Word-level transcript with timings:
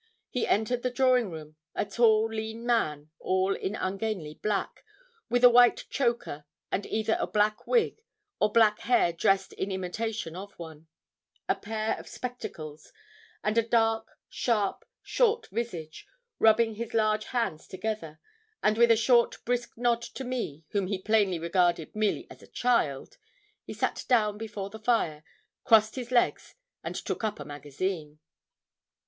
He 0.31 0.47
entered 0.47 0.81
the 0.81 0.89
drawing 0.89 1.29
room 1.29 1.57
a 1.75 1.85
tall, 1.85 2.27
lean 2.33 2.65
man, 2.65 3.11
all 3.19 3.53
in 3.55 3.75
ungainly 3.75 4.33
black, 4.33 4.83
with 5.29 5.43
a 5.43 5.49
white 5.51 5.85
choker, 5.91 6.43
with 6.71 6.87
either 6.87 7.17
a 7.19 7.27
black 7.27 7.67
wig, 7.67 8.01
or 8.39 8.51
black 8.51 8.79
hair 8.79 9.13
dressed 9.13 9.53
in 9.53 9.71
imitation 9.71 10.35
of 10.35 10.53
one, 10.57 10.87
a 11.47 11.53
pair 11.53 11.99
of 11.99 12.07
spectacles, 12.07 12.91
and 13.43 13.59
a 13.59 13.61
dark, 13.61 14.07
sharp, 14.27 14.85
short 15.03 15.45
visage, 15.51 16.07
rubbing 16.39 16.73
his 16.73 16.95
large 16.95 17.25
hands 17.25 17.67
together, 17.67 18.19
and 18.63 18.79
with 18.79 18.89
a 18.89 18.97
short 18.97 19.45
brisk 19.45 19.77
nod 19.77 20.01
to 20.01 20.23
me, 20.23 20.65
whom 20.69 20.87
he 20.87 20.97
plainly 20.99 21.37
regarded 21.37 21.95
merely 21.95 22.25
as 22.31 22.41
a 22.41 22.47
child, 22.47 23.19
he 23.65 23.73
sat 23.75 24.03
down 24.07 24.35
before 24.39 24.71
the 24.71 24.79
fire, 24.79 25.23
crossed 25.63 25.93
his 25.93 26.09
legs, 26.09 26.55
and 26.83 26.95
took 26.95 27.23
up 27.23 27.39
a 27.39 27.45
magazine. 27.45 28.17